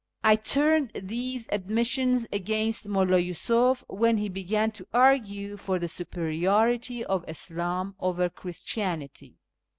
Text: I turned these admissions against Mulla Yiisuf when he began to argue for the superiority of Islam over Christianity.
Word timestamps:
I 0.23 0.35
turned 0.35 0.93
these 0.95 1.47
admissions 1.51 2.25
against 2.33 2.87
Mulla 2.87 3.21
Yiisuf 3.21 3.83
when 3.87 4.17
he 4.17 4.29
began 4.29 4.71
to 4.71 4.87
argue 4.95 5.57
for 5.57 5.77
the 5.77 5.87
superiority 5.87 7.05
of 7.05 7.23
Islam 7.29 7.93
over 7.99 8.27
Christianity. 8.27 9.35